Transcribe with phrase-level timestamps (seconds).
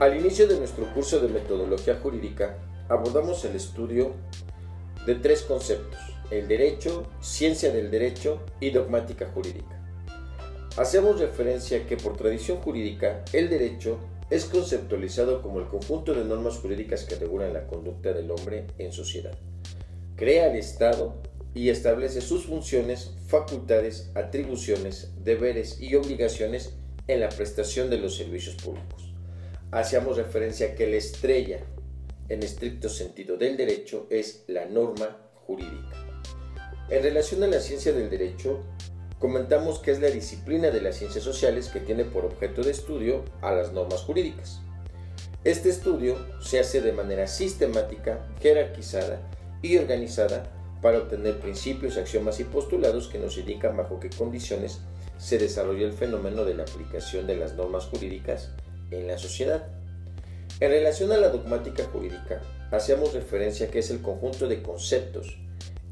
[0.00, 2.56] Al inicio de nuestro curso de metodología jurídica,
[2.88, 4.14] abordamos el estudio
[5.06, 6.00] de tres conceptos,
[6.30, 9.78] el derecho, ciencia del derecho y dogmática jurídica.
[10.78, 13.98] Hacemos referencia que por tradición jurídica, el derecho
[14.30, 18.92] es conceptualizado como el conjunto de normas jurídicas que regulan la conducta del hombre en
[18.92, 19.36] sociedad.
[20.16, 21.20] Crea el Estado
[21.54, 26.72] y establece sus funciones, facultades, atribuciones, deberes y obligaciones
[27.08, 29.11] en la prestación de los servicios públicos.
[29.72, 31.60] Hacíamos referencia a que la estrella,
[32.28, 35.96] en estricto sentido del derecho, es la norma jurídica.
[36.90, 38.60] En relación a la ciencia del derecho,
[39.18, 43.24] comentamos que es la disciplina de las ciencias sociales que tiene por objeto de estudio
[43.40, 44.60] a las normas jurídicas.
[45.42, 49.26] Este estudio se hace de manera sistemática, jerarquizada
[49.62, 54.80] y organizada para obtener principios, axiomas y postulados que nos indican bajo qué condiciones
[55.16, 58.50] se desarrolla el fenómeno de la aplicación de las normas jurídicas
[58.92, 59.66] en la sociedad.
[60.60, 62.40] En relación a la dogmática jurídica,
[62.70, 65.36] hacemos referencia a que es el conjunto de conceptos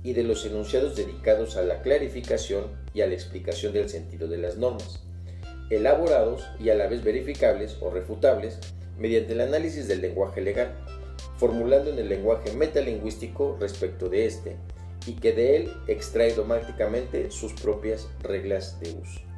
[0.02, 4.38] y de los enunciados dedicados a la clarificación y a la explicación del sentido de
[4.38, 5.00] las normas,
[5.70, 8.58] elaborados y a la vez verificables o refutables
[8.98, 10.74] mediante el análisis del lenguaje legal,
[11.36, 14.56] formulando en el lenguaje metalingüístico respecto de este
[15.06, 19.29] y que de él extrae dogmáticamente sus propias reglas de uso.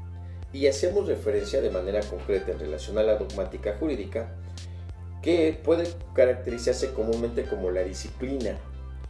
[0.52, 4.34] Y hacemos referencia de manera concreta en relación a la dogmática jurídica,
[5.22, 8.58] que puede caracterizarse comúnmente como la disciplina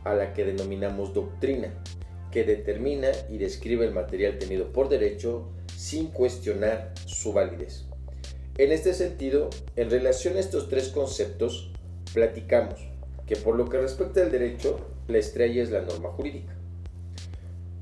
[0.04, 1.72] a la que denominamos doctrina,
[2.30, 7.86] que determina y describe el material tenido por derecho sin cuestionar su validez.
[8.58, 11.72] En este sentido, en relación a estos tres conceptos,
[12.12, 12.80] platicamos
[13.26, 16.54] que por lo que respecta al derecho, la estrella es la norma jurídica.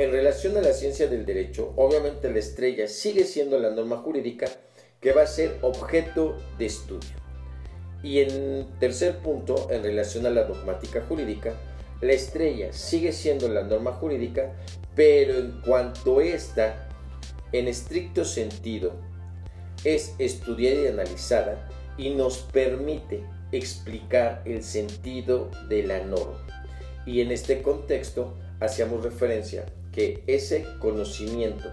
[0.00, 4.46] En relación a la ciencia del derecho, obviamente la estrella sigue siendo la norma jurídica
[4.98, 7.10] que va a ser objeto de estudio.
[8.02, 11.52] Y en tercer punto, en relación a la dogmática jurídica,
[12.00, 14.54] la estrella sigue siendo la norma jurídica,
[14.94, 16.88] pero en cuanto esta,
[17.52, 18.94] en estricto sentido,
[19.84, 21.68] es estudiada y analizada
[21.98, 23.22] y nos permite
[23.52, 26.46] explicar el sentido de la norma.
[27.04, 31.72] Y en este contexto hacíamos referencia que ese conocimiento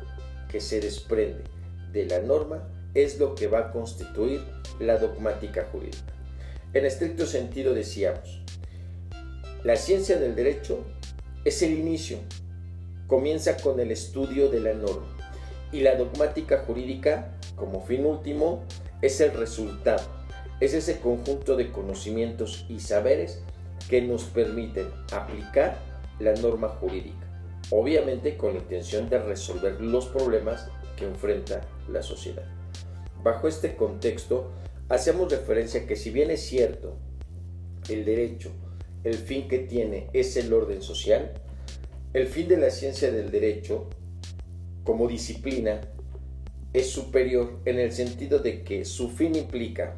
[0.50, 1.44] que se desprende
[1.92, 4.42] de la norma es lo que va a constituir
[4.80, 6.14] la dogmática jurídica.
[6.74, 8.42] En estricto sentido decíamos,
[9.64, 10.80] la ciencia del derecho
[11.44, 12.20] es el inicio,
[13.08, 15.08] comienza con el estudio de la norma
[15.72, 18.64] y la dogmática jurídica, como fin último,
[19.02, 20.04] es el resultado,
[20.60, 23.42] es ese conjunto de conocimientos y saberes
[23.90, 25.78] que nos permiten aplicar
[26.20, 27.27] la norma jurídica,
[27.70, 32.46] obviamente con la intención de resolver los problemas que enfrenta la sociedad.
[33.24, 34.52] Bajo este contexto,
[34.90, 36.98] hacemos referencia a que si bien es cierto,
[37.90, 38.52] el derecho
[39.04, 41.34] el fin que tiene es el orden social,
[42.14, 43.90] el fin de la ciencia del derecho
[44.84, 45.82] como disciplina
[46.74, 49.96] es superior en el sentido de que su fin implica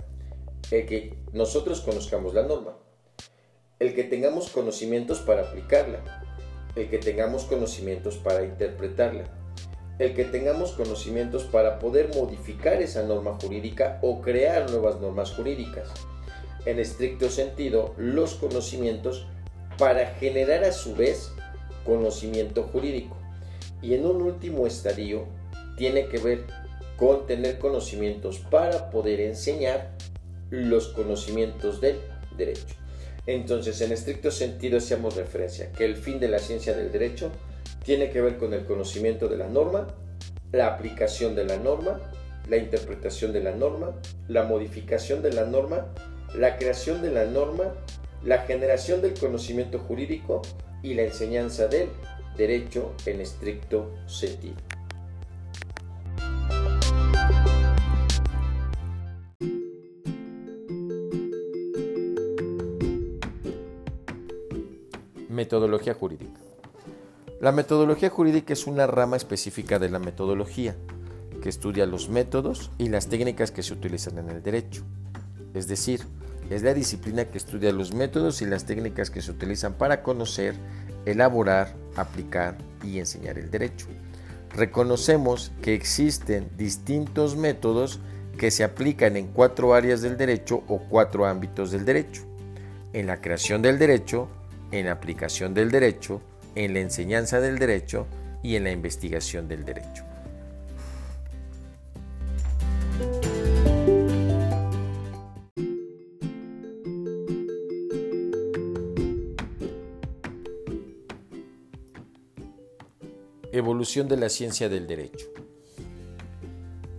[0.69, 2.77] el que nosotros conozcamos la norma,
[3.79, 6.18] el que tengamos conocimientos para aplicarla,
[6.79, 9.25] el que tengamos conocimientos para interpretarla,
[9.99, 15.89] el que tengamos conocimientos para poder modificar esa norma jurídica o crear nuevas normas jurídicas
[16.65, 19.27] en estricto sentido los conocimientos
[19.77, 21.31] para generar a su vez
[21.85, 23.15] conocimiento jurídico.
[23.81, 25.25] Y en un último estadio
[25.77, 26.45] tiene que ver
[26.97, 29.91] con tener conocimientos para poder enseñar
[30.49, 31.99] los conocimientos del
[32.37, 32.78] derecho.
[33.25, 37.31] Entonces, en estricto sentido, hacemos referencia que el fin de la ciencia del derecho
[37.83, 39.87] tiene que ver con el conocimiento de la norma,
[40.51, 41.99] la aplicación de la norma,
[42.47, 43.93] la interpretación de la norma,
[44.27, 45.93] la modificación de la norma
[46.35, 47.73] la creación de la norma,
[48.23, 50.41] la generación del conocimiento jurídico
[50.83, 51.89] y la enseñanza del
[52.37, 54.55] derecho en estricto sentido.
[65.39, 66.37] Metodología jurídica.
[67.39, 70.75] La metodología jurídica es una rama específica de la metodología
[71.41, 74.83] que estudia los métodos y las técnicas que se utilizan en el derecho.
[75.53, 76.01] Es decir,
[76.49, 80.55] es la disciplina que estudia los métodos y las técnicas que se utilizan para conocer,
[81.05, 83.87] elaborar, aplicar y enseñar el derecho.
[84.53, 88.01] Reconocemos que existen distintos métodos
[88.37, 92.23] que se aplican en cuatro áreas del derecho o cuatro ámbitos del derecho.
[92.91, 94.27] En la creación del derecho,
[94.71, 96.21] en la aplicación del derecho,
[96.55, 98.07] en la enseñanza del derecho
[98.43, 100.03] y en la investigación del derecho.
[113.51, 115.25] Evolución de la ciencia del derecho.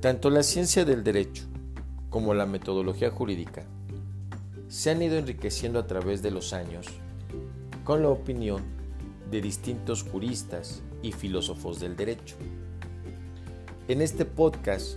[0.01, 1.45] Tanto la ciencia del derecho
[2.11, 3.65] como la metodología jurídica
[4.69, 6.87] se han ido enriqueciendo a través de los años
[7.91, 8.63] con la opinión
[9.33, 12.37] de distintos juristas y filósofos del derecho.
[13.89, 14.95] En este podcast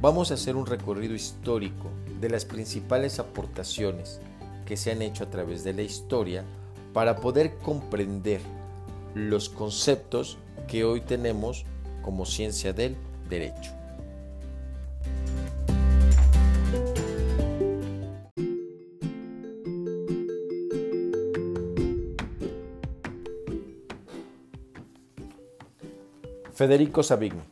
[0.00, 1.90] vamos a hacer un recorrido histórico
[2.20, 4.20] de las principales aportaciones
[4.64, 6.44] que se han hecho a través de la historia
[6.92, 8.40] para poder comprender
[9.16, 10.38] los conceptos
[10.68, 11.64] que hoy tenemos
[12.00, 12.96] como ciencia del
[13.28, 13.75] derecho.
[26.56, 27.42] Federico Savigny.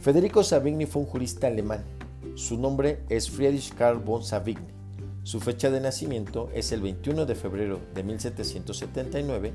[0.00, 1.84] Federico Savigny fue un jurista alemán.
[2.34, 4.66] Su nombre es Friedrich Karl von Savigny.
[5.22, 9.52] Su fecha de nacimiento es el 21 de febrero de 1779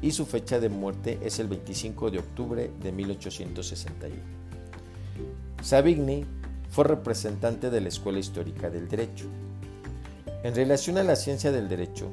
[0.00, 4.14] y su fecha de muerte es el 25 de octubre de 1861.
[5.60, 6.24] Savigny
[6.70, 9.24] fue representante de la Escuela Histórica del Derecho.
[10.44, 12.06] En relación a la ciencia del derecho,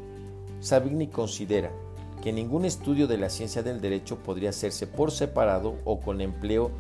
[0.62, 1.72] Savigny considera
[2.22, 6.72] que ningún estudio de la ciencia del derecho podría hacerse por separado o con empleo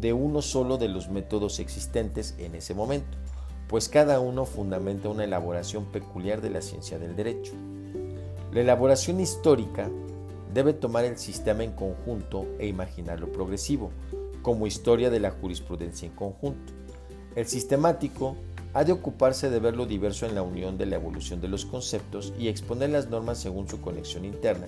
[0.00, 3.18] de uno solo de los métodos existentes en ese momento,
[3.68, 7.52] pues cada uno fundamenta una elaboración peculiar de la ciencia del derecho.
[8.52, 9.90] La elaboración histórica
[10.52, 13.90] debe tomar el sistema en conjunto e imaginar lo progresivo,
[14.42, 16.72] como historia de la jurisprudencia en conjunto.
[17.36, 18.36] El sistemático
[18.74, 21.64] ha de ocuparse de ver lo diverso en la unión de la evolución de los
[21.64, 24.66] conceptos y exponer las normas según su conexión interna,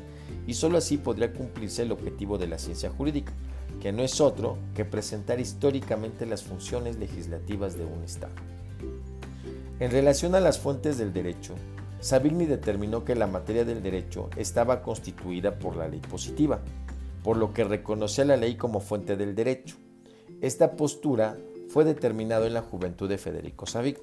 [0.51, 3.33] y sólo así podría cumplirse el objetivo de la ciencia jurídica,
[3.81, 8.33] que no es otro que presentar históricamente las funciones legislativas de un Estado.
[9.79, 11.55] En relación a las fuentes del derecho,
[12.01, 16.59] Savigny determinó que la materia del derecho estaba constituida por la ley positiva,
[17.23, 19.77] por lo que reconocía la ley como fuente del derecho.
[20.41, 21.39] Esta postura
[21.69, 24.03] fue determinada en la juventud de Federico Savigny.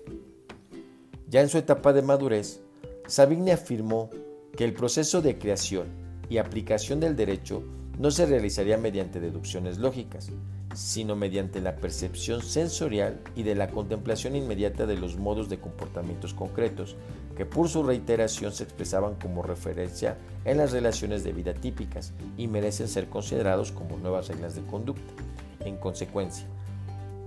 [1.27, 2.61] Ya en su etapa de madurez,
[3.05, 4.09] Savigny afirmó
[4.55, 7.63] que el proceso de creación y aplicación del derecho
[7.97, 10.29] no se realizaría mediante deducciones lógicas,
[10.75, 16.33] sino mediante la percepción sensorial y de la contemplación inmediata de los modos de comportamientos
[16.33, 16.95] concretos,
[17.35, 22.47] que por su reiteración se expresaban como referencia en las relaciones de vida típicas y
[22.47, 25.13] merecen ser considerados como nuevas reglas de conducta.
[25.65, 26.45] En consecuencia,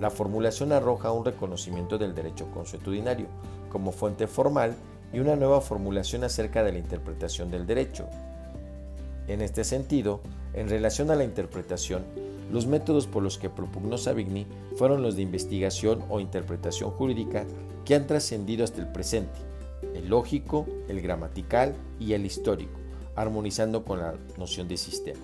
[0.00, 3.26] la formulación arroja un reconocimiento del derecho consuetudinario
[3.70, 4.74] como fuente formal
[5.12, 8.08] y una nueva formulación acerca de la interpretación del derecho.
[9.28, 10.20] En este sentido,
[10.54, 12.04] en relación a la interpretación,
[12.52, 14.46] los métodos por los que propugnó Savigny
[14.76, 17.44] fueron los de investigación o interpretación jurídica
[17.84, 19.38] que han trascendido hasta el presente,
[19.94, 22.80] el lógico, el gramatical y el histórico,
[23.14, 25.20] armonizando con la noción de sistema.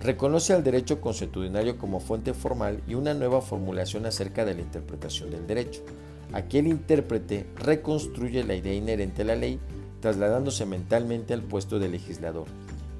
[0.00, 5.30] Reconoce al derecho consuetudinario como fuente formal y una nueva formulación acerca de la interpretación
[5.30, 5.82] del derecho.
[6.32, 9.60] Aquí el intérprete reconstruye la idea inherente a la ley,
[10.00, 12.46] trasladándose mentalmente al puesto de legislador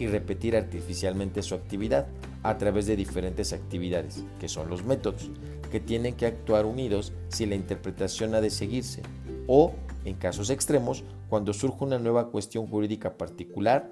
[0.02, 2.08] y repetir artificialmente su actividad
[2.43, 5.31] a través de diferentes actividades, que son los métodos,
[5.70, 9.03] que tienen que actuar unidos si la interpretación ha de seguirse,
[9.46, 9.72] o,
[10.05, 13.88] en casos extremos, cuando surge una nueva cuestión jurídica particular,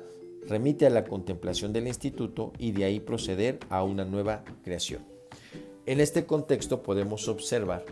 [0.49, 5.03] remite a la contemplación del instituto y de ahí proceder a una nueva creación.
[5.87, 7.85] En este contexto podemos observar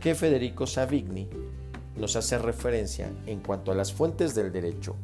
[0.00, 1.28] que Federico Savigny
[1.96, 4.94] nos hace referencia en cuanto a las fuentes del derecho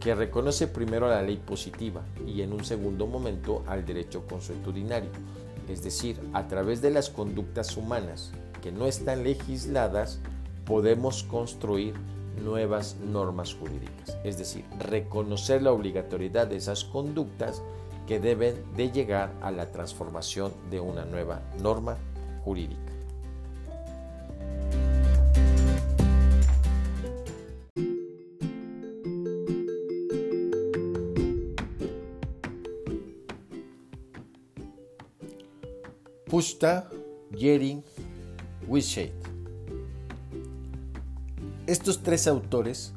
[0.00, 5.10] que reconoce primero la ley positiva y en un segundo momento al derecho consuetudinario,
[5.68, 10.20] es decir, a través de las conductas humanas que no están legisladas,
[10.64, 11.94] podemos construir
[12.42, 17.62] nuevas normas jurídicas, es decir, reconocer la obligatoriedad de esas conductas
[18.06, 21.96] que deben de llegar a la transformación de una nueva norma
[22.44, 22.92] jurídica.
[36.36, 36.90] Pusta,
[37.34, 37.82] Yering,
[38.68, 39.14] Wisheit.
[41.66, 42.92] Estos tres autores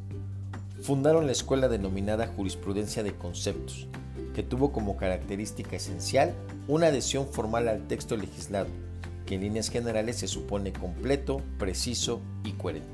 [0.82, 3.88] fundaron la escuela denominada Jurisprudencia de Conceptos,
[4.36, 6.34] que tuvo como característica esencial
[6.68, 8.68] una adhesión formal al texto legislado,
[9.26, 12.90] que en líneas generales se supone completo, preciso y coherente.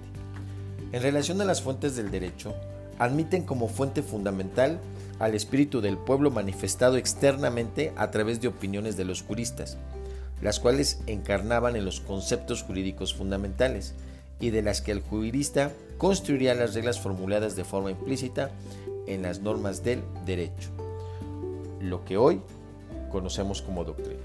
[0.92, 2.54] En relación a las fuentes del derecho,
[3.00, 4.80] admiten como fuente fundamental
[5.18, 9.80] al espíritu del pueblo manifestado externamente a través de opiniones de los juristas,
[10.42, 13.94] las cuales encarnaban en los conceptos jurídicos fundamentales
[14.40, 18.52] y de las que el jurista construiría las reglas formuladas de forma implícita
[19.08, 20.70] en las normas del derecho.
[21.80, 22.42] Lo que hoy
[23.12, 24.20] conocemos como doctrina.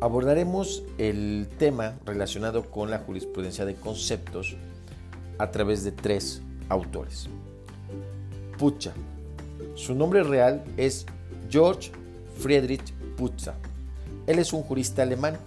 [0.00, 4.56] Abordaremos el tema relacionado con la jurisprudencia de conceptos
[5.38, 7.28] a través de tres autores.
[8.58, 8.92] Pucha.
[9.74, 11.04] Su nombre real es
[11.50, 11.90] George
[12.38, 13.54] Friedrich Putza.
[14.28, 15.38] Él es un jurista alemán.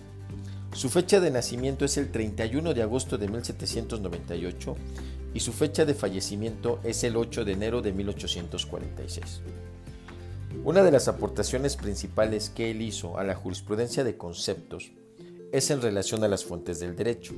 [0.74, 4.76] Su fecha de nacimiento es el 31 de agosto de 1798
[5.36, 9.42] y su fecha de fallecimiento es el 8 de enero de 1846.
[10.64, 14.92] Una de las aportaciones principales que él hizo a la jurisprudencia de conceptos
[15.52, 17.36] es en relación a las fuentes del derecho.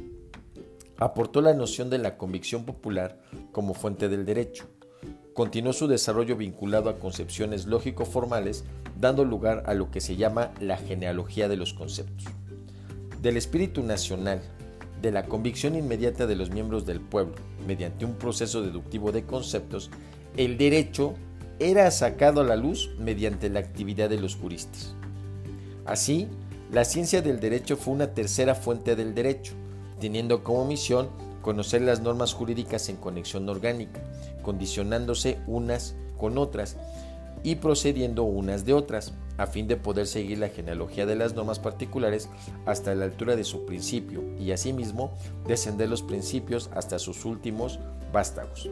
[0.95, 3.21] Aportó la noción de la convicción popular
[3.51, 4.69] como fuente del derecho.
[5.33, 8.63] Continuó su desarrollo vinculado a concepciones lógico-formales,
[9.00, 12.25] dando lugar a lo que se llama la genealogía de los conceptos.
[13.21, 14.41] Del espíritu nacional,
[15.01, 17.35] de la convicción inmediata de los miembros del pueblo,
[17.67, 19.89] mediante un proceso deductivo de conceptos,
[20.38, 21.13] el derecho
[21.59, 24.95] era sacado a la luz mediante la actividad de los juristas.
[25.85, 26.27] Así,
[26.71, 29.53] la ciencia del derecho fue una tercera fuente del derecho,
[30.00, 31.09] teniendo como misión
[31.41, 34.01] conocer las normas jurídicas en conexión orgánica,
[34.41, 36.77] condicionándose unas con otras
[37.43, 41.59] y procediendo unas de otras, a fin de poder seguir la genealogía de las normas
[41.59, 42.29] particulares
[42.65, 45.12] hasta la altura de su principio y asimismo
[45.47, 47.79] descender los principios hasta sus últimos
[48.12, 48.69] vástagos.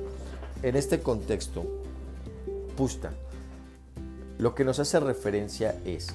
[0.63, 1.65] En este contexto,
[4.39, 6.07] lo que nos hace referencia es,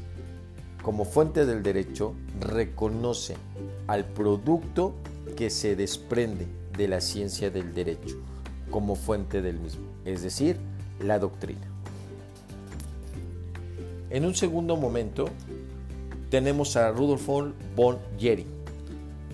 [0.82, 3.36] como fuente del derecho, reconoce
[3.86, 4.94] al producto
[5.36, 8.16] que se desprende de la ciencia del derecho
[8.70, 10.56] como fuente del mismo, es decir,
[10.98, 11.75] la doctrina.
[14.10, 15.28] En un segundo momento
[16.30, 17.26] tenemos a Rudolf
[17.74, 18.54] von Jering.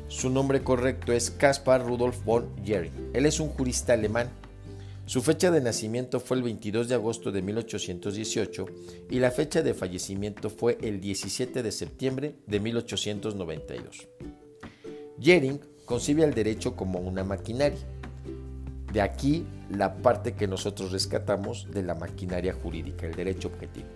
[0.08, 3.10] Su nombre correcto es Caspar Rudolf von Jering.
[3.12, 4.30] Él es un jurista alemán
[5.04, 8.66] su fecha de nacimiento fue el 22 de agosto de 1818
[9.10, 14.08] y la fecha de fallecimiento fue el 17 de septiembre de 1892.
[15.20, 17.80] Jering concibe al derecho como una maquinaria.
[18.92, 23.88] De aquí la parte que nosotros rescatamos de la maquinaria jurídica, el derecho objetivo.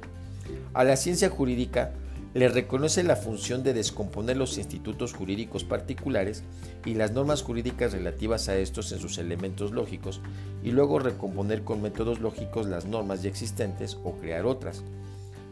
[0.75, 1.93] A la ciencia jurídica
[2.37, 6.43] le reconoce la función de descomponer los institutos jurídicos particulares
[6.85, 10.21] y las normas jurídicas relativas a estos en sus elementos lógicos
[10.63, 14.83] y luego recomponer con métodos lógicos las normas ya existentes o crear otras,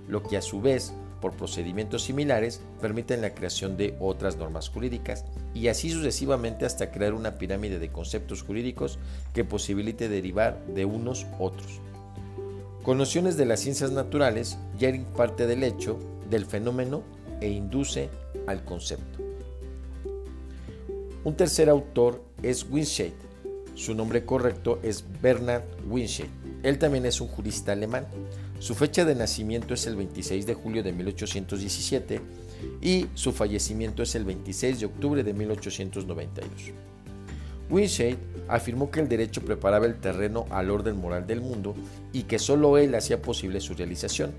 [0.08, 5.24] lo que a su vez, por procedimientos similares, permiten la creación de otras normas jurídicas
[5.54, 8.98] y así sucesivamente hasta crear una pirámide de conceptos jurídicos
[9.32, 11.80] que posibilite derivar de unos otros.
[12.84, 15.98] Con nociones de las ciencias naturales, Jering parte del hecho
[16.28, 17.02] del fenómeno
[17.40, 18.10] e induce
[18.46, 19.20] al concepto.
[21.24, 23.14] Un tercer autor es Winshade.
[23.74, 26.28] Su nombre correcto es Bernard Winshade.
[26.62, 28.06] Él también es un jurista alemán.
[28.58, 32.20] Su fecha de nacimiento es el 26 de julio de 1817
[32.82, 36.74] y su fallecimiento es el 26 de octubre de 1892.
[37.70, 38.18] Winshade
[38.48, 41.74] afirmó que el derecho preparaba el terreno al orden moral del mundo
[42.12, 44.32] y que solo él hacía posible su realización.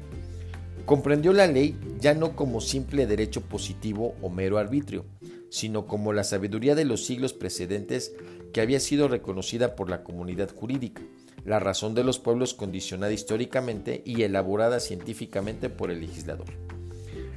[0.86, 5.06] Comprendió la ley ya no como simple derecho positivo o mero arbitrio,
[5.50, 8.14] sino como la sabiduría de los siglos precedentes
[8.54, 11.02] que había sido reconocida por la comunidad jurídica,
[11.44, 16.48] la razón de los pueblos condicionada históricamente y elaborada científicamente por el legislador.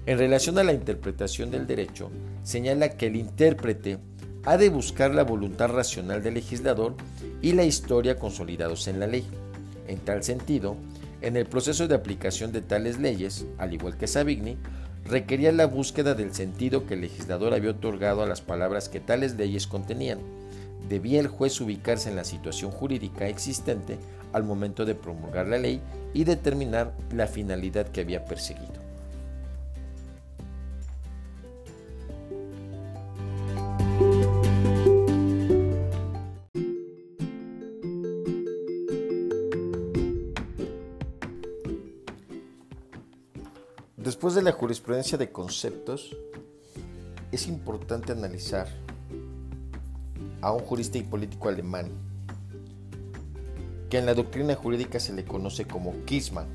[0.06, 2.10] En relación a la interpretación del derecho,
[2.42, 3.98] señala que el intérprete
[4.44, 6.94] ha de buscar la voluntad racional del legislador
[7.42, 9.26] y la historia consolidados en la ley.
[9.86, 10.76] En tal sentido,
[11.20, 14.56] en el proceso de aplicación de tales leyes, al igual que Savigny,
[15.04, 19.36] requería la búsqueda del sentido que el legislador había otorgado a las palabras que tales
[19.36, 20.20] leyes contenían.
[20.88, 23.98] Debía el juez ubicarse en la situación jurídica existente
[24.32, 25.80] al momento de promulgar la ley
[26.14, 28.87] y determinar la finalidad que había perseguido.
[44.08, 46.16] Después de la jurisprudencia de conceptos,
[47.30, 48.66] es importante analizar
[50.40, 51.90] a un jurista y político alemán
[53.90, 56.46] que en la doctrina jurídica se le conoce como Kirchmann.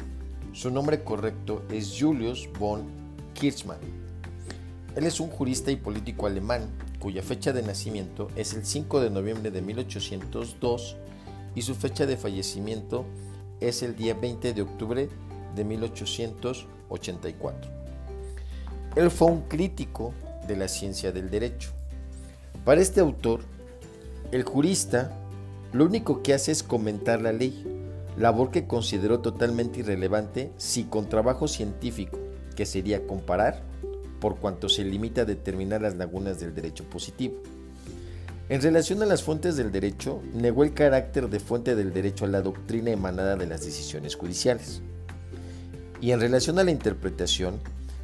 [0.52, 2.88] Su nombre correcto es Julius von
[3.36, 3.78] Kirchmann.
[4.96, 9.12] Él es un jurista y político alemán cuya fecha de nacimiento es el 5 de
[9.12, 10.98] noviembre de 1802
[11.54, 13.06] y su fecha de fallecimiento
[13.60, 15.08] es el día 20 de octubre
[15.54, 15.64] de
[16.94, 17.72] 1884.
[18.96, 20.14] Él fue un crítico
[20.48, 21.72] de la ciencia del derecho.
[22.66, 23.42] Para este autor,
[24.32, 25.12] el jurista
[25.74, 27.66] lo único que hace es comentar la ley,
[28.18, 32.20] labor que consideró totalmente irrelevante si con trabajo científico
[32.56, 33.64] que sería comparar,
[34.20, 37.36] por cuanto se limita a determinar las lagunas del derecho positivo.
[38.50, 42.28] En relación a las fuentes del derecho, negó el carácter de fuente del derecho a
[42.28, 44.82] la doctrina emanada de las decisiones judiciales.
[46.04, 47.62] Y en relación a la interpretación,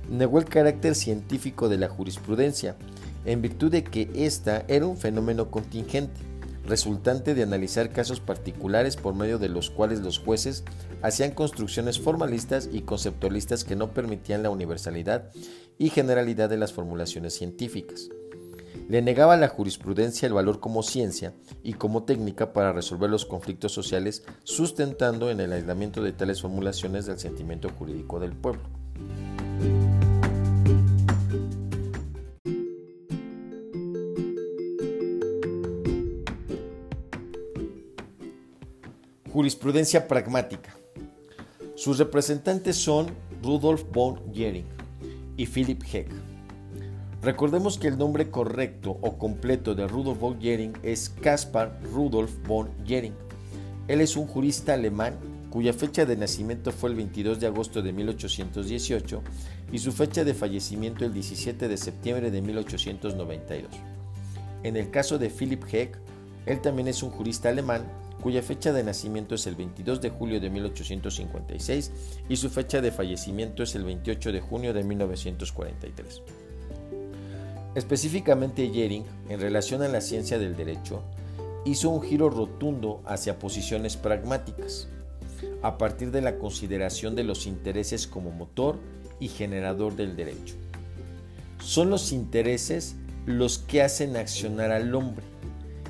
[0.09, 2.77] negó el carácter científico de la jurisprudencia,
[3.25, 6.21] en virtud de que ésta era un fenómeno contingente,
[6.65, 10.63] resultante de analizar casos particulares por medio de los cuales los jueces
[11.01, 15.29] hacían construcciones formalistas y conceptualistas que no permitían la universalidad
[15.77, 18.07] y generalidad de las formulaciones científicas.
[18.87, 21.33] Le negaba a la jurisprudencia el valor como ciencia
[21.63, 27.05] y como técnica para resolver los conflictos sociales, sustentando en el aislamiento de tales formulaciones
[27.05, 28.63] del sentimiento jurídico del pueblo.
[39.31, 40.75] Jurisprudencia pragmática.
[41.75, 43.07] Sus representantes son
[43.41, 44.65] Rudolf von Gering
[45.37, 46.28] y Philipp Heck.
[47.21, 52.69] Recordemos que el nombre correcto o completo de Rudolf von Gering es Caspar Rudolf von
[52.85, 53.13] Gering.
[53.89, 57.91] Él es un jurista alemán cuya fecha de nacimiento fue el 22 de agosto de
[57.91, 59.21] 1818
[59.73, 63.69] y su fecha de fallecimiento el 17 de septiembre de 1892.
[64.63, 65.97] En el caso de Philipp Heck,
[66.45, 67.83] él también es un jurista alemán
[68.21, 71.91] cuya fecha de nacimiento es el 22 de julio de 1856
[72.29, 76.21] y su fecha de fallecimiento es el 28 de junio de 1943.
[77.75, 81.03] Específicamente Jering, en relación a la ciencia del derecho,
[81.65, 84.87] hizo un giro rotundo hacia posiciones pragmáticas,
[85.61, 88.77] a partir de la consideración de los intereses como motor
[89.19, 90.55] y generador del derecho.
[91.61, 92.95] Son los intereses
[93.25, 95.23] los que hacen accionar al hombre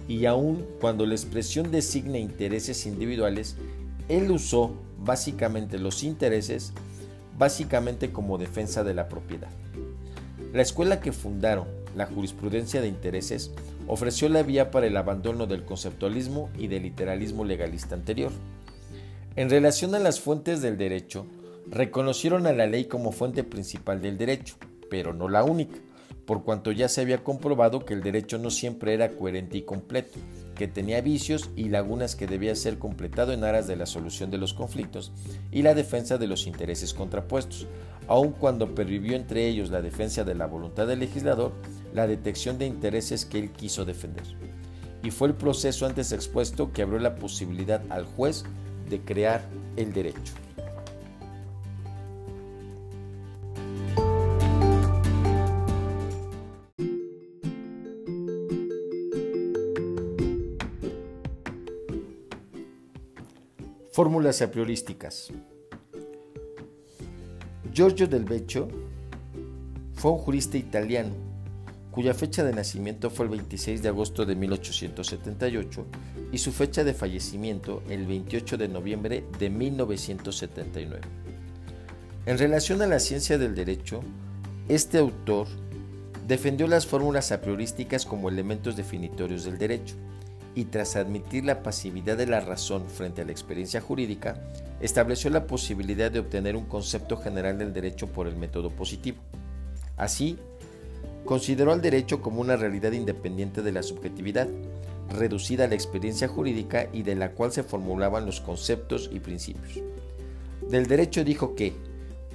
[0.10, 3.56] y aun cuando la expresión designa intereses individuales,
[4.10, 6.74] él usó básicamente los intereses
[7.38, 9.50] básicamente como defensa de la propiedad.
[10.54, 13.52] La escuela que fundaron, la jurisprudencia de intereses,
[13.88, 18.32] ofreció la vía para el abandono del conceptualismo y del literalismo legalista anterior.
[19.36, 21.28] En relación a las fuentes del derecho,
[21.68, 24.56] reconocieron a la ley como fuente principal del derecho,
[24.90, 25.78] pero no la única
[26.30, 30.20] por cuanto ya se había comprobado que el derecho no siempre era coherente y completo,
[30.54, 34.38] que tenía vicios y lagunas que debía ser completado en aras de la solución de
[34.38, 35.12] los conflictos
[35.52, 37.66] y la defensa de los intereses contrapuestos,
[38.10, 41.54] aun cuando pervivió entre ellos la defensa de la voluntad del legislador,
[41.94, 44.24] la detección de intereses que él quiso defender.
[45.04, 48.46] Y fue el proceso antes expuesto que abrió la posibilidad al juez
[48.90, 50.34] de crear el derecho.
[63.92, 65.32] Fórmulas a priorísticas.
[67.80, 68.68] Giorgio del Beccio
[69.94, 71.16] fue un jurista italiano
[71.92, 75.86] cuya fecha de nacimiento fue el 26 de agosto de 1878
[76.34, 81.00] y su fecha de fallecimiento el 28 de noviembre de 1979.
[82.26, 84.02] En relación a la ciencia del derecho,
[84.68, 85.48] este autor
[86.28, 89.96] defendió las fórmulas a priorísticas como elementos definitorios del derecho
[90.56, 94.42] y tras admitir la pasividad de la razón frente a la experiencia jurídica,
[94.82, 99.18] estableció la posibilidad de obtener un concepto general del derecho por el método positivo.
[99.98, 100.38] Así,
[101.26, 104.48] consideró al derecho como una realidad independiente de la subjetividad,
[105.10, 109.84] reducida a la experiencia jurídica y de la cual se formulaban los conceptos y principios.
[110.70, 111.74] Del derecho dijo que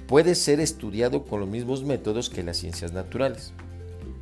[0.07, 3.53] puede ser estudiado con los mismos métodos que las ciencias naturales.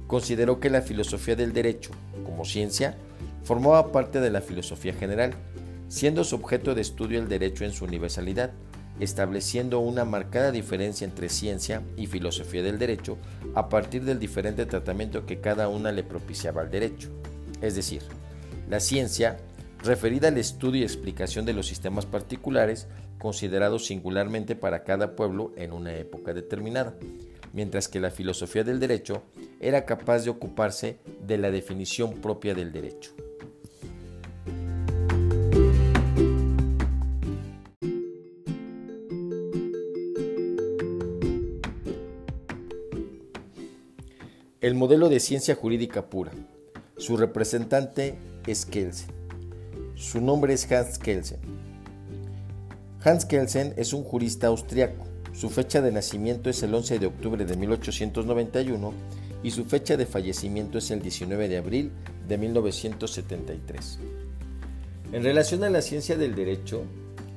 [0.08, 1.92] Consideró que la filosofía del derecho,
[2.24, 2.96] como ciencia,
[3.44, 5.34] formaba parte de la filosofía general,
[5.88, 8.52] siendo su objeto de estudio el derecho en su universalidad,
[9.00, 13.18] estableciendo una marcada diferencia entre ciencia y filosofía del derecho
[13.56, 17.10] a partir del diferente tratamiento que cada una le propiciaba al derecho.
[17.62, 18.02] Es decir,
[18.70, 19.38] la ciencia,
[19.84, 25.74] referida al estudio y explicación de los sistemas particulares considerados singularmente para cada pueblo en
[25.74, 26.96] una época determinada,
[27.54, 29.24] mientras que la filosofía del derecho
[29.60, 33.14] era capaz de ocuparse de la definición propia del derecho.
[44.64, 46.32] El modelo de ciencia jurídica pura.
[46.96, 48.16] Su representante
[48.48, 49.10] es Kelsen.
[49.94, 51.42] Su nombre es Hans Kelsen.
[53.04, 55.04] Hans Kelsen es un jurista austriaco.
[55.34, 58.94] Su fecha de nacimiento es el 11 de octubre de 1891
[59.44, 61.92] y su fecha de fallecimiento es el 19 de abril
[62.30, 64.00] de 1973.
[65.12, 66.84] En relación a la ciencia del derecho,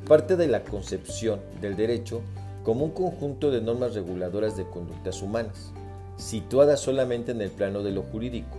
[0.06, 2.20] parte de la concepción del derecho
[2.62, 5.72] como un conjunto de normas reguladoras de conductas humanas,
[6.16, 8.56] situadas solamente en el plano de lo jurídico.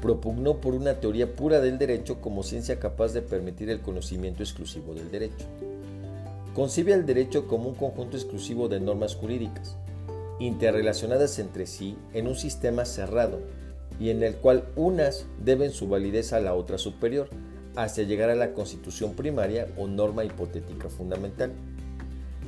[0.00, 4.94] Propugnó por una teoría pura del derecho como ciencia capaz de permitir el conocimiento exclusivo
[4.94, 5.46] del derecho.
[6.54, 9.76] Concibe el derecho como un conjunto exclusivo de normas jurídicas,
[10.38, 13.40] interrelacionadas entre sí en un sistema cerrado
[13.98, 17.28] y en el cual unas deben su validez a la otra superior,
[17.74, 21.52] hasta llegar a la constitución primaria o norma hipotética fundamental.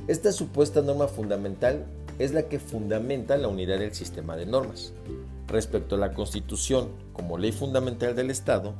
[0.07, 1.85] Esta supuesta norma fundamental
[2.19, 4.93] es la que fundamenta la unidad del sistema de normas.
[5.47, 8.75] Respecto a la Constitución como ley fundamental del Estado,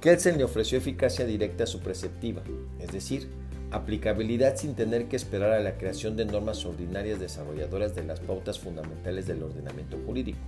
[0.00, 2.42] Kelsen le ofreció eficacia directa a su preceptiva,
[2.80, 3.28] es decir,
[3.72, 8.60] aplicabilidad sin tener que esperar a la creación de normas ordinarias desarrolladoras de las pautas
[8.60, 10.38] fundamentales del ordenamiento jurídico,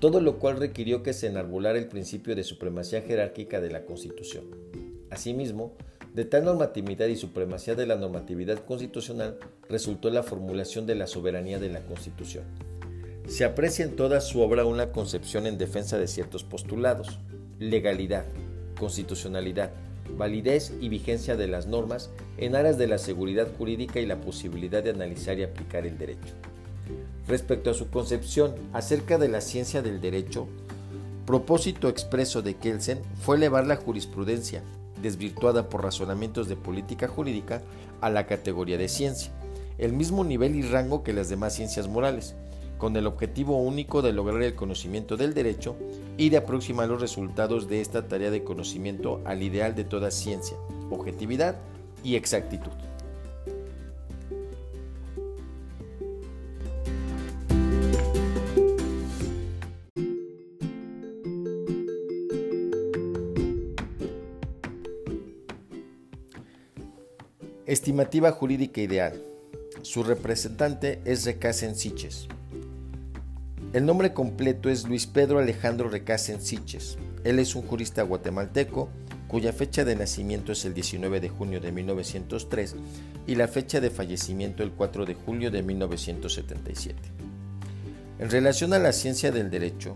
[0.00, 4.44] todo lo cual requirió que se enarbolara el principio de supremacía jerárquica de la Constitución.
[5.10, 5.74] Asimismo,
[6.16, 9.36] de tal normatividad y supremacía de la normatividad constitucional
[9.68, 12.44] resultó la formulación de la soberanía de la Constitución.
[13.28, 17.18] Se aprecia en toda su obra una concepción en defensa de ciertos postulados,
[17.58, 18.24] legalidad,
[18.80, 19.72] constitucionalidad,
[20.16, 24.82] validez y vigencia de las normas en aras de la seguridad jurídica y la posibilidad
[24.82, 26.32] de analizar y aplicar el derecho.
[27.28, 30.48] Respecto a su concepción acerca de la ciencia del derecho,
[31.26, 34.62] propósito expreso de Kelsen fue elevar la jurisprudencia,
[35.02, 37.62] desvirtuada por razonamientos de política jurídica
[38.00, 39.32] a la categoría de ciencia,
[39.78, 42.34] el mismo nivel y rango que las demás ciencias morales,
[42.78, 45.76] con el objetivo único de lograr el conocimiento del derecho
[46.16, 50.56] y de aproximar los resultados de esta tarea de conocimiento al ideal de toda ciencia,
[50.90, 51.56] objetividad
[52.04, 52.72] y exactitud.
[67.86, 69.22] Estimativa jurídica ideal.
[69.82, 72.26] Su representante es Recasen Siches.
[73.72, 76.98] El nombre completo es Luis Pedro Alejandro Recasen Siches.
[77.22, 78.88] Él es un jurista guatemalteco
[79.28, 82.74] cuya fecha de nacimiento es el 19 de junio de 1903
[83.28, 86.98] y la fecha de fallecimiento el 4 de julio de 1977.
[88.18, 89.94] En relación a la ciencia del derecho,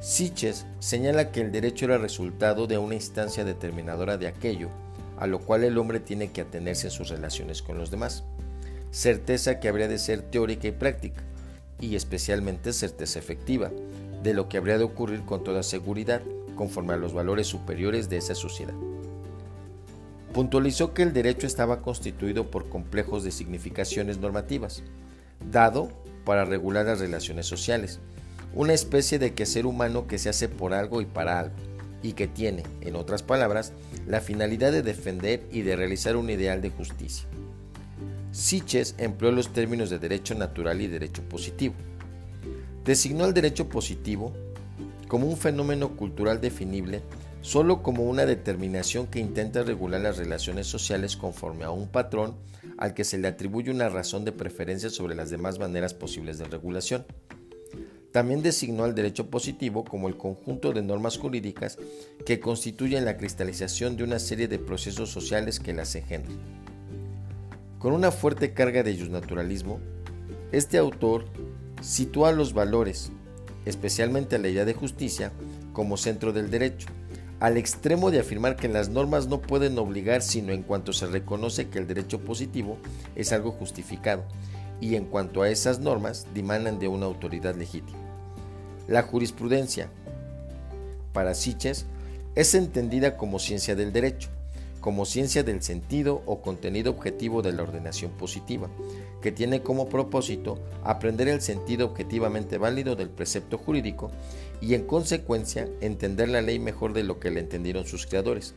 [0.00, 4.68] Siches señala que el derecho era resultado de una instancia determinadora de aquello
[5.18, 8.24] a lo cual el hombre tiene que atenerse en sus relaciones con los demás.
[8.90, 11.22] Certeza que habría de ser teórica y práctica,
[11.80, 13.70] y especialmente certeza efectiva,
[14.22, 16.22] de lo que habría de ocurrir con toda seguridad,
[16.56, 18.74] conforme a los valores superiores de esa sociedad.
[20.32, 24.82] Puntualizó que el derecho estaba constituido por complejos de significaciones normativas,
[25.50, 25.90] dado
[26.24, 28.00] para regular las relaciones sociales,
[28.54, 31.73] una especie de quehacer humano que se hace por algo y para algo
[32.04, 33.72] y que tiene, en otras palabras,
[34.06, 37.26] la finalidad de defender y de realizar un ideal de justicia.
[38.30, 41.74] Siches empleó los términos de derecho natural y derecho positivo.
[42.84, 44.34] Designó el derecho positivo
[45.08, 47.02] como un fenómeno cultural definible
[47.40, 52.36] solo como una determinación que intenta regular las relaciones sociales conforme a un patrón
[52.78, 56.46] al que se le atribuye una razón de preferencia sobre las demás maneras posibles de
[56.46, 57.06] regulación.
[58.14, 61.78] También designó al derecho positivo como el conjunto de normas jurídicas
[62.24, 66.38] que constituyen la cristalización de una serie de procesos sociales que las engendran.
[67.80, 69.80] Con una fuerte carga de naturalismo,
[70.52, 71.24] este autor
[71.82, 73.10] sitúa los valores,
[73.64, 75.32] especialmente la idea de justicia,
[75.72, 76.86] como centro del derecho,
[77.40, 81.68] al extremo de afirmar que las normas no pueden obligar sino en cuanto se reconoce
[81.68, 82.78] que el derecho positivo
[83.16, 84.22] es algo justificado
[84.80, 88.03] y en cuanto a esas normas dimanan de una autoridad legítima.
[88.86, 89.88] La jurisprudencia,
[91.14, 91.86] para Siches,
[92.34, 94.28] es entendida como ciencia del derecho,
[94.80, 98.68] como ciencia del sentido o contenido objetivo de la ordenación positiva,
[99.22, 104.10] que tiene como propósito aprender el sentido objetivamente válido del precepto jurídico
[104.60, 108.52] y en consecuencia entender la ley mejor de lo que la entendieron sus creadores,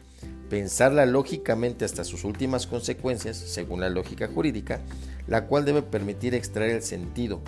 [0.50, 4.82] pensarla lógicamente hasta sus últimas consecuencias, según la lógica jurídica,
[5.28, 7.40] la cual debe permitir extraer el sentido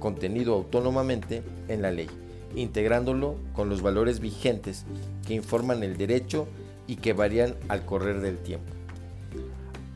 [0.00, 2.08] contenido autónomamente en la ley
[2.54, 4.84] integrándolo con los valores vigentes
[5.26, 6.46] que informan el derecho
[6.86, 8.72] y que varían al correr del tiempo.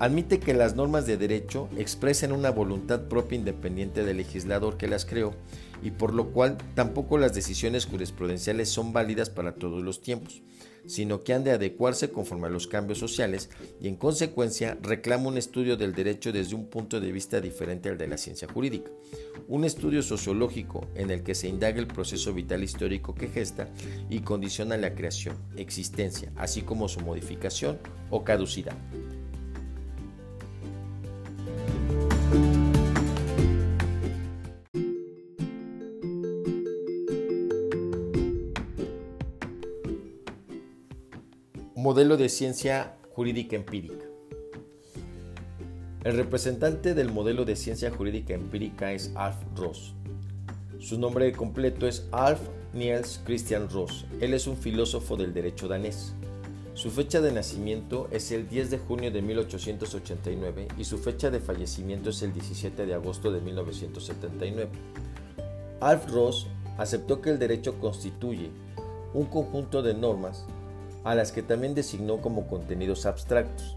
[0.00, 5.04] Admite que las normas de derecho expresen una voluntad propia independiente del legislador que las
[5.04, 5.34] creó
[5.82, 10.42] y por lo cual tampoco las decisiones jurisprudenciales son válidas para todos los tiempos,
[10.88, 15.38] sino que han de adecuarse conforme a los cambios sociales y en consecuencia reclama un
[15.38, 18.90] estudio del derecho desde un punto de vista diferente al de la ciencia jurídica,
[19.46, 23.68] un estudio sociológico en el que se indaga el proceso vital histórico que gesta
[24.08, 27.78] y condiciona la creación, existencia, así como su modificación
[28.10, 28.76] o caducidad.
[41.80, 44.04] Modelo de ciencia jurídica empírica.
[46.02, 49.94] El representante del modelo de ciencia jurídica empírica es Alf Ross.
[50.80, 52.40] Su nombre completo es Alf
[52.72, 54.06] Niels Christian Ross.
[54.20, 56.14] Él es un filósofo del derecho danés.
[56.74, 61.38] Su fecha de nacimiento es el 10 de junio de 1889 y su fecha de
[61.38, 64.68] fallecimiento es el 17 de agosto de 1979.
[65.78, 68.50] Alf Ross aceptó que el derecho constituye
[69.14, 70.44] un conjunto de normas
[71.04, 73.76] a las que también designó como contenidos abstractos,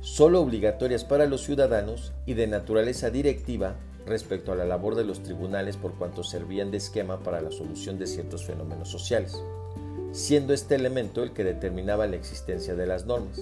[0.00, 5.22] solo obligatorias para los ciudadanos y de naturaleza directiva respecto a la labor de los
[5.22, 9.42] tribunales por cuanto servían de esquema para la solución de ciertos fenómenos sociales,
[10.12, 13.40] siendo este elemento el que determinaba la existencia de las normas.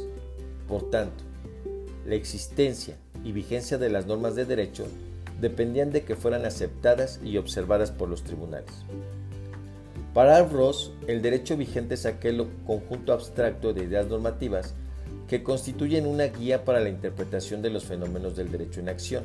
[0.68, 1.24] Por tanto,
[2.06, 4.86] la existencia y vigencia de las normas de derecho
[5.40, 8.72] dependían de que fueran aceptadas y observadas por los tribunales.
[10.14, 14.74] Para Ross, el derecho vigente es aquel conjunto abstracto de ideas normativas
[15.26, 19.24] que constituyen una guía para la interpretación de los fenómenos del derecho en acción.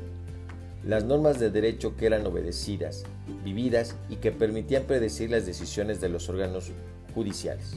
[0.85, 3.03] Las normas de derecho que eran obedecidas,
[3.43, 6.71] vividas y que permitían predecir las decisiones de los órganos
[7.13, 7.73] judiciales.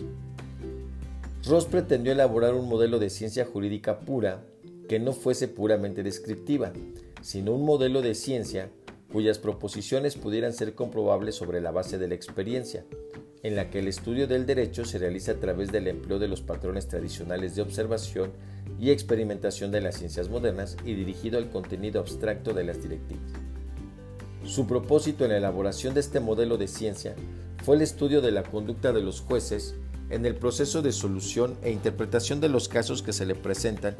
[1.48, 4.44] Ross pretendió elaborar un modelo de ciencia jurídica pura
[4.88, 6.72] que no fuese puramente descriptiva,
[7.22, 8.70] sino un modelo de ciencia
[9.12, 12.84] cuyas proposiciones pudieran ser comprobables sobre la base de la experiencia,
[13.42, 16.42] en la que el estudio del derecho se realiza a través del empleo de los
[16.42, 18.32] patrones tradicionales de observación
[18.78, 23.32] y experimentación de las ciencias modernas y dirigido al contenido abstracto de las directivas.
[24.44, 27.14] Su propósito en la elaboración de este modelo de ciencia
[27.64, 29.74] fue el estudio de la conducta de los jueces
[30.08, 33.96] en el proceso de solución e interpretación de los casos que se le presentan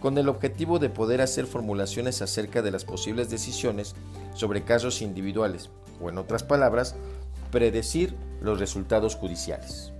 [0.00, 3.94] con el objetivo de poder hacer formulaciones acerca de las posibles decisiones
[4.34, 6.94] sobre casos individuales, o en otras palabras,
[7.50, 9.92] predecir los resultados judiciales.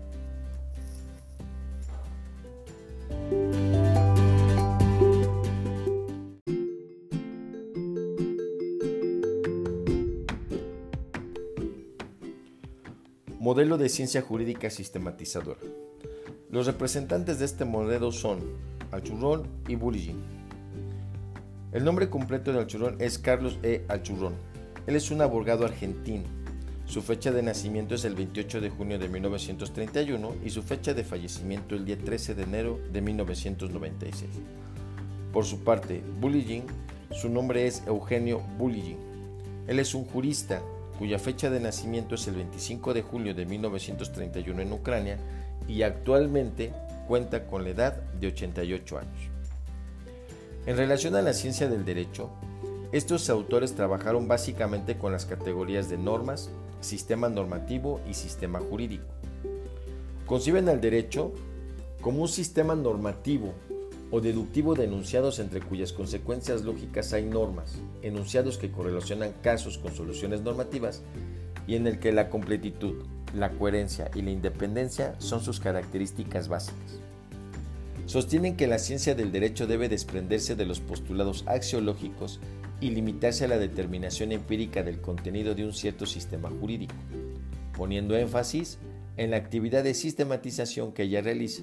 [13.38, 15.60] Modelo de ciencia jurídica sistematizadora.
[16.50, 18.40] Los representantes de este modelo son
[18.92, 20.39] Alchurrón y Bulligin.
[21.72, 23.84] El nombre completo de Alchurrón es Carlos E.
[23.86, 24.34] Alchurrón.
[24.88, 26.24] Él es un abogado argentino.
[26.84, 31.04] Su fecha de nacimiento es el 28 de junio de 1931 y su fecha de
[31.04, 34.30] fallecimiento el día 13 de enero de 1996.
[35.32, 36.64] Por su parte, Bulligin,
[37.12, 38.98] su nombre es Eugenio Bulligin.
[39.68, 40.60] Él es un jurista
[40.98, 45.18] cuya fecha de nacimiento es el 25 de julio de 1931 en Ucrania
[45.68, 46.72] y actualmente
[47.06, 49.29] cuenta con la edad de 88 años.
[50.66, 52.28] En relación a la ciencia del derecho,
[52.92, 59.06] estos autores trabajaron básicamente con las categorías de normas, sistema normativo y sistema jurídico.
[60.26, 61.32] Conciben al derecho
[62.02, 63.54] como un sistema normativo
[64.10, 69.94] o deductivo de enunciados entre cuyas consecuencias lógicas hay normas, enunciados que correlacionan casos con
[69.94, 71.02] soluciones normativas
[71.66, 77.00] y en el que la completitud, la coherencia y la independencia son sus características básicas.
[78.06, 82.40] Sostienen que la ciencia del derecho debe desprenderse de los postulados axiológicos
[82.80, 86.94] y limitarse a la determinación empírica del contenido de un cierto sistema jurídico,
[87.76, 88.78] poniendo énfasis
[89.16, 91.62] en la actividad de sistematización que ella realiza,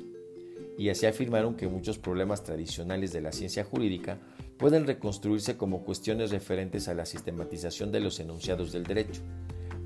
[0.78, 4.20] y así afirmaron que muchos problemas tradicionales de la ciencia jurídica
[4.58, 9.22] pueden reconstruirse como cuestiones referentes a la sistematización de los enunciados del derecho,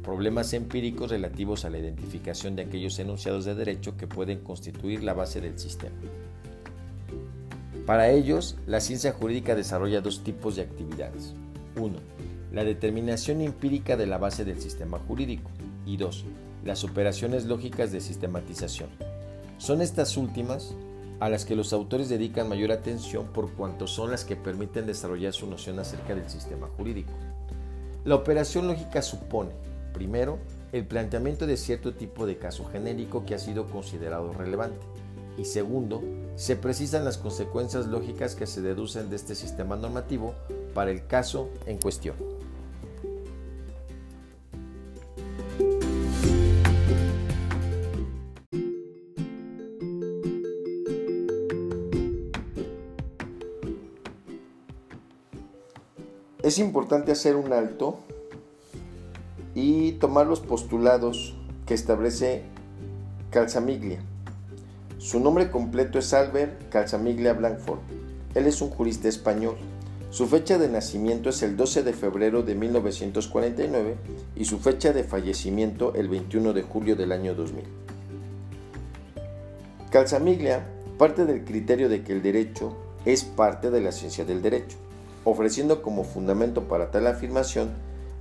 [0.03, 5.13] problemas empíricos relativos a la identificación de aquellos enunciados de derecho que pueden constituir la
[5.13, 5.95] base del sistema.
[7.85, 11.33] Para ellos, la ciencia jurídica desarrolla dos tipos de actividades.
[11.77, 11.95] 1.
[12.53, 15.49] La determinación empírica de la base del sistema jurídico.
[15.85, 16.25] Y 2.
[16.63, 18.89] Las operaciones lógicas de sistematización.
[19.57, 20.75] Son estas últimas
[21.19, 25.33] a las que los autores dedican mayor atención por cuanto son las que permiten desarrollar
[25.33, 27.11] su noción acerca del sistema jurídico.
[28.05, 29.51] La operación lógica supone,
[29.93, 30.39] Primero,
[30.71, 34.79] el planteamiento de cierto tipo de caso genérico que ha sido considerado relevante.
[35.37, 36.01] Y segundo,
[36.41, 40.34] se precisan las consecuencias lógicas que se deducen de este sistema normativo
[40.73, 42.15] para el caso en cuestión.
[56.41, 57.99] Es importante hacer un alto
[59.54, 61.36] y tomar los postulados
[61.67, 62.41] que establece
[63.30, 64.01] Calzamiglia.
[65.01, 67.79] Su nombre completo es Albert Calzamiglia Blankford.
[68.35, 69.55] Él es un jurista español.
[70.11, 73.95] Su fecha de nacimiento es el 12 de febrero de 1949
[74.35, 77.63] y su fecha de fallecimiento el 21 de julio del año 2000.
[79.89, 80.67] Calzamiglia
[80.99, 84.77] parte del criterio de que el derecho es parte de la ciencia del derecho,
[85.25, 87.71] ofreciendo como fundamento para tal afirmación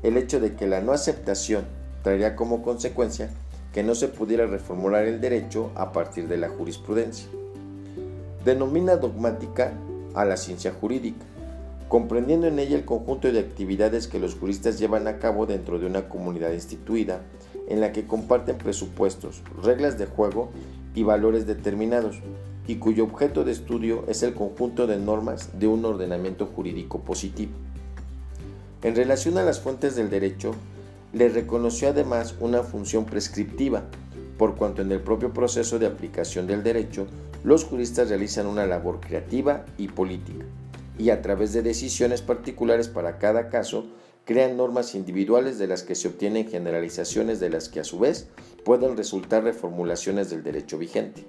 [0.03, 1.67] el hecho de que la no aceptación
[2.03, 3.29] traería como consecuencia
[3.73, 7.29] que no se pudiera reformular el derecho a partir de la jurisprudencia.
[8.45, 9.73] Denomina dogmática
[10.15, 11.25] a la ciencia jurídica,
[11.89, 15.87] comprendiendo en ella el conjunto de actividades que los juristas llevan a cabo dentro de
[15.87, 17.21] una comunidad instituida,
[17.69, 20.51] en la que comparten presupuestos, reglas de juego
[20.95, 22.21] y valores determinados,
[22.67, 27.53] y cuyo objeto de estudio es el conjunto de normas de un ordenamiento jurídico positivo.
[28.83, 30.55] En relación a las fuentes del derecho,
[31.13, 33.85] le reconoció además una función prescriptiva,
[34.39, 37.07] por cuanto en el propio proceso de aplicación del derecho,
[37.45, 40.45] los juristas realizan una labor creativa y política,
[40.99, 43.87] y a través de decisiones particulares para cada caso,
[44.25, 48.29] crean normas individuales de las que se obtienen generalizaciones de las que a su vez
[48.65, 51.27] pueden resultar reformulaciones del derecho vigente.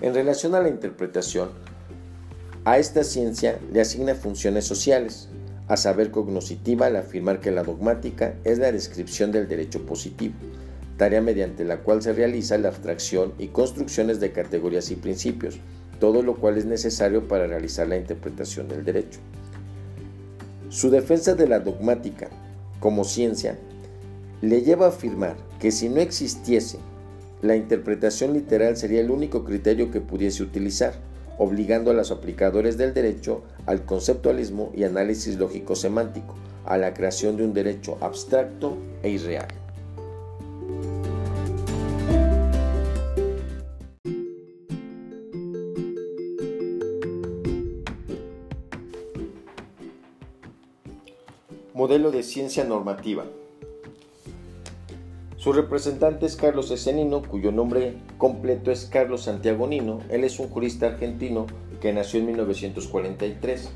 [0.00, 1.50] En relación a la interpretación,
[2.64, 5.28] a esta ciencia le asigna funciones sociales,
[5.68, 10.34] a saber cognoscitiva al afirmar que la dogmática es la descripción del derecho positivo,
[10.96, 15.58] tarea mediante la cual se realiza la abstracción y construcciones de categorías y principios,
[16.00, 19.20] todo lo cual es necesario para realizar la interpretación del derecho.
[20.68, 22.28] Su defensa de la dogmática
[22.80, 23.58] como ciencia
[24.42, 26.78] le lleva a afirmar que si no existiese,
[27.40, 30.94] la interpretación literal sería el único criterio que pudiese utilizar,
[31.38, 37.44] obligando a los aplicadores del derecho al conceptualismo y análisis lógico-semántico, a la creación de
[37.44, 39.48] un derecho abstracto e irreal.
[51.74, 53.24] Modelo de ciencia normativa.
[55.44, 60.00] Su representante es Carlos Esenino, cuyo nombre completo es Carlos Santiago Nino.
[60.08, 61.44] Él es un jurista argentino
[61.82, 63.68] que nació en 1943.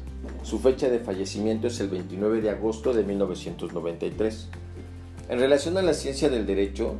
[0.45, 4.49] Su fecha de fallecimiento es el 29 de agosto de 1993.
[5.29, 6.95] En relación a la ciencia del derecho,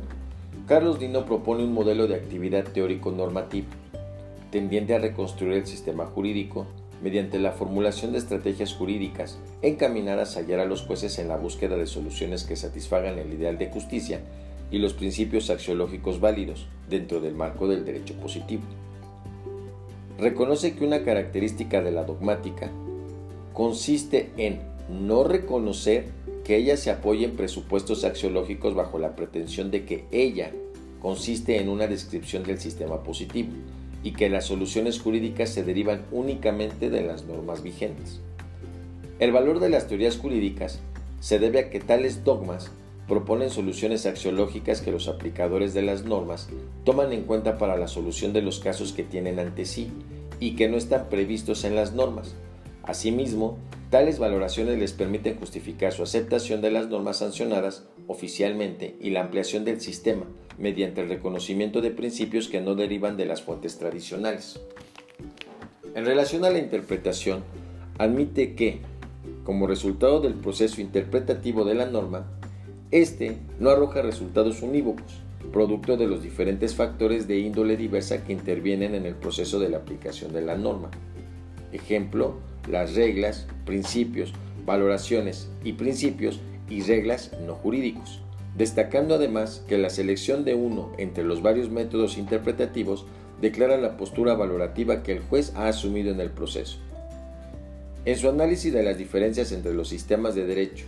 [0.67, 3.69] Carlos Nino propone un modelo de actividad teórico-normativa,
[4.51, 6.67] tendiente a reconstruir el sistema jurídico
[7.01, 11.75] mediante la formulación de estrategias jurídicas encaminadas a hallar a los jueces en la búsqueda
[11.75, 14.21] de soluciones que satisfagan el ideal de justicia
[14.71, 18.63] y los principios axiológicos válidos dentro del marco del derecho positivo.
[20.17, 22.69] Reconoce que una característica de la dogmática
[23.53, 26.07] consiste en no reconocer
[26.43, 30.51] que ella se apoye en presupuestos axiológicos bajo la pretensión de que ella
[31.01, 33.49] consiste en una descripción del sistema positivo
[34.03, 38.19] y que las soluciones jurídicas se derivan únicamente de las normas vigentes.
[39.19, 40.79] El valor de las teorías jurídicas
[41.19, 42.71] se debe a que tales dogmas
[43.09, 46.47] proponen soluciones axiológicas que los aplicadores de las normas
[46.85, 49.91] toman en cuenta para la solución de los casos que tienen ante sí
[50.39, 52.35] y que no están previstos en las normas.
[52.83, 53.57] Asimismo,
[53.89, 59.65] tales valoraciones les permiten justificar su aceptación de las normas sancionadas oficialmente y la ampliación
[59.65, 60.25] del sistema
[60.57, 64.61] mediante el reconocimiento de principios que no derivan de las fuentes tradicionales.
[65.95, 67.43] En relación a la interpretación,
[67.97, 68.81] admite que,
[69.43, 72.38] como resultado del proceso interpretativo de la norma,
[72.91, 75.21] este no arroja resultados unívocos,
[75.53, 79.77] producto de los diferentes factores de índole diversa que intervienen en el proceso de la
[79.77, 80.89] aplicación de la norma.
[81.71, 84.33] Ejemplo, las reglas, principios,
[84.65, 88.21] valoraciones y principios y reglas no jurídicos,
[88.57, 93.05] destacando además que la selección de uno entre los varios métodos interpretativos
[93.39, 96.79] declara la postura valorativa que el juez ha asumido en el proceso.
[98.05, 100.85] En su análisis de las diferencias entre los sistemas de derecho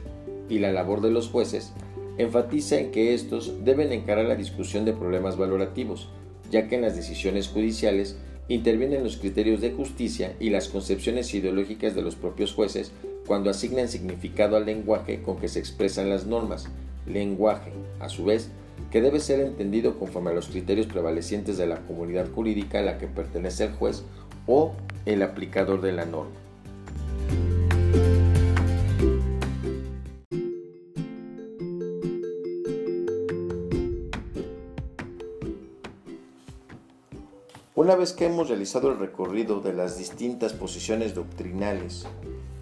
[0.49, 1.73] y la labor de los jueces,
[2.21, 6.09] enfatiza en que estos deben encarar la discusión de problemas valorativos,
[6.49, 8.17] ya que en las decisiones judiciales
[8.47, 12.91] intervienen los criterios de justicia y las concepciones ideológicas de los propios jueces
[13.25, 16.67] cuando asignan significado al lenguaje con que se expresan las normas,
[17.05, 18.49] lenguaje, a su vez,
[18.89, 22.97] que debe ser entendido conforme a los criterios prevalecientes de la comunidad jurídica a la
[22.97, 24.03] que pertenece el juez
[24.47, 24.73] o
[25.05, 26.35] el aplicador de la norma.
[37.81, 42.05] Una vez que hemos realizado el recorrido de las distintas posiciones doctrinales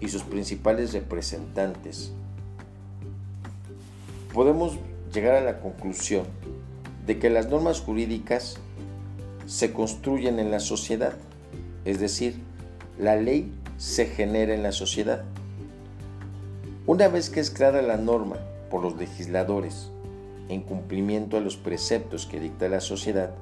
[0.00, 2.10] y sus principales representantes,
[4.32, 4.78] podemos
[5.12, 6.24] llegar a la conclusión
[7.04, 8.56] de que las normas jurídicas
[9.44, 11.12] se construyen en la sociedad,
[11.84, 12.36] es decir,
[12.98, 15.24] la ley se genera en la sociedad.
[16.86, 18.36] Una vez que es creada la norma
[18.70, 19.90] por los legisladores
[20.48, 23.34] en cumplimiento a los preceptos que dicta la sociedad,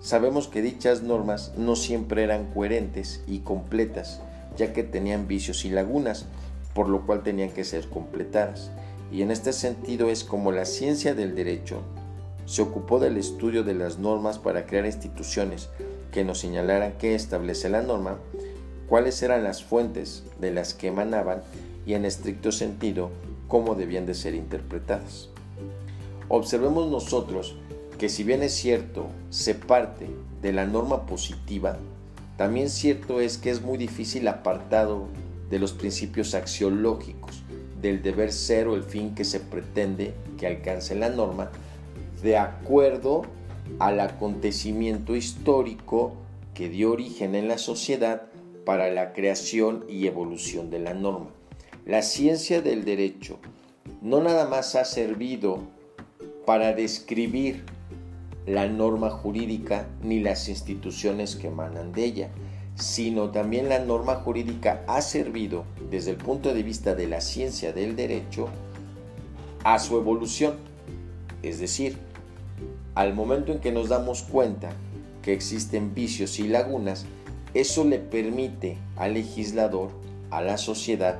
[0.00, 4.20] sabemos que dichas normas no siempre eran coherentes y completas,
[4.56, 6.26] ya que tenían vicios y lagunas,
[6.74, 8.70] por lo cual tenían que ser completadas.
[9.10, 11.82] Y en este sentido es como la ciencia del derecho
[12.46, 15.68] se ocupó del estudio de las normas para crear instituciones
[16.12, 18.18] que nos señalaran qué establece la norma,
[18.88, 21.42] cuáles eran las fuentes de las que emanaban
[21.84, 23.10] y en estricto sentido
[23.48, 25.28] cómo debían de ser interpretadas.
[26.28, 27.56] Observemos nosotros
[27.98, 30.06] que si bien es cierto, se parte
[30.42, 31.78] de la norma positiva,
[32.36, 35.08] también cierto es que es muy difícil apartado
[35.50, 37.42] de los principios axiológicos,
[37.80, 41.50] del deber ser o el fin que se pretende que alcance la norma,
[42.22, 43.22] de acuerdo
[43.78, 46.14] al acontecimiento histórico
[46.54, 48.28] que dio origen en la sociedad
[48.64, 51.30] para la creación y evolución de la norma.
[51.86, 53.38] La ciencia del derecho
[54.02, 55.60] no nada más ha servido
[56.44, 57.64] para describir
[58.46, 62.30] la norma jurídica ni las instituciones que emanan de ella,
[62.76, 67.72] sino también la norma jurídica ha servido desde el punto de vista de la ciencia
[67.72, 68.48] del derecho
[69.64, 70.54] a su evolución.
[71.42, 71.98] Es decir,
[72.94, 74.70] al momento en que nos damos cuenta
[75.22, 77.06] que existen vicios y lagunas,
[77.52, 79.90] eso le permite al legislador,
[80.30, 81.16] a la sociedad,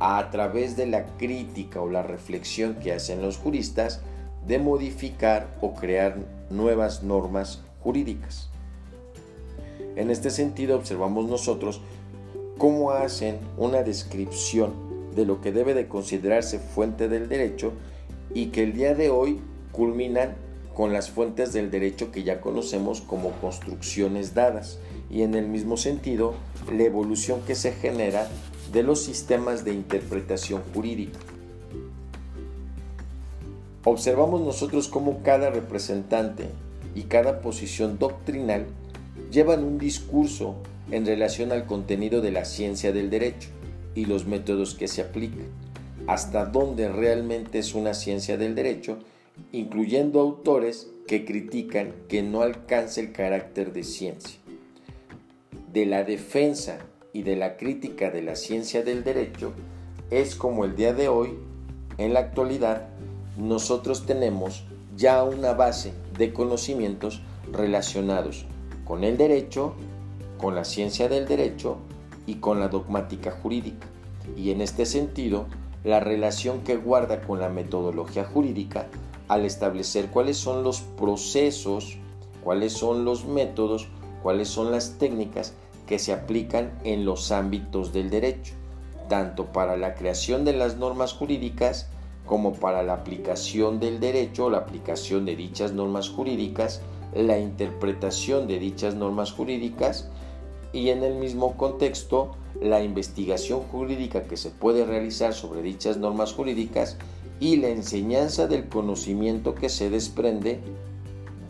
[0.00, 4.00] a través de la crítica o la reflexión que hacen los juristas,
[4.46, 6.16] de modificar o crear
[6.50, 8.48] nuevas normas jurídicas.
[9.96, 11.80] En este sentido observamos nosotros
[12.58, 14.72] cómo hacen una descripción
[15.14, 17.72] de lo que debe de considerarse fuente del derecho
[18.34, 19.40] y que el día de hoy
[19.72, 20.34] culminan
[20.74, 24.78] con las fuentes del derecho que ya conocemos como construcciones dadas
[25.08, 26.34] y en el mismo sentido
[26.72, 28.28] la evolución que se genera
[28.72, 31.18] de los sistemas de interpretación jurídica.
[33.84, 36.46] Observamos nosotros cómo cada representante
[36.94, 38.66] y cada posición doctrinal
[39.30, 40.56] llevan un discurso
[40.90, 43.50] en relación al contenido de la ciencia del derecho
[43.94, 45.46] y los métodos que se aplican,
[46.06, 48.98] hasta dónde realmente es una ciencia del derecho,
[49.52, 54.38] incluyendo autores que critican que no alcance el carácter de ciencia.
[55.72, 56.78] De la defensa
[57.12, 59.52] y de la crítica de la ciencia del derecho
[60.10, 61.34] es como el día de hoy,
[61.98, 62.88] en la actualidad,
[63.36, 64.64] nosotros tenemos
[64.96, 67.20] ya una base de conocimientos
[67.50, 68.46] relacionados
[68.84, 69.74] con el derecho,
[70.38, 71.78] con la ciencia del derecho
[72.26, 73.86] y con la dogmática jurídica.
[74.36, 75.46] Y en este sentido,
[75.82, 78.86] la relación que guarda con la metodología jurídica
[79.28, 81.98] al establecer cuáles son los procesos,
[82.42, 83.88] cuáles son los métodos,
[84.22, 85.54] cuáles son las técnicas
[85.86, 88.54] que se aplican en los ámbitos del derecho,
[89.08, 91.88] tanto para la creación de las normas jurídicas
[92.26, 96.80] como para la aplicación del derecho, la aplicación de dichas normas jurídicas,
[97.14, 100.08] la interpretación de dichas normas jurídicas
[100.72, 106.32] y en el mismo contexto la investigación jurídica que se puede realizar sobre dichas normas
[106.32, 106.96] jurídicas
[107.40, 110.60] y la enseñanza del conocimiento que se desprende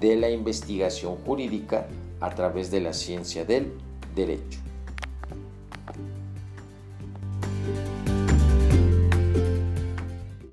[0.01, 1.87] de la investigación jurídica
[2.21, 3.73] a través de la ciencia del
[4.15, 4.64] derecho.